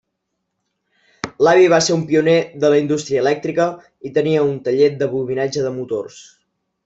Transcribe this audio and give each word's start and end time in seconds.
L'avi 1.47 1.67
va 1.73 1.79
ser 1.87 1.97
un 1.97 2.05
pioner 2.11 2.33
de 2.63 2.71
la 2.73 2.79
indústria 2.85 3.21
elèctrica 3.25 3.69
i 4.11 4.15
tenia 4.17 4.47
un 4.49 4.57
taller 4.69 4.89
de 5.03 5.11
bobinatge 5.15 5.67
de 5.69 5.77
motors. 5.79 6.19